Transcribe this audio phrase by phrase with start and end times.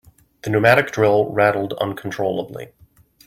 [0.41, 2.69] The pneumatic drill rattled uncontrollably.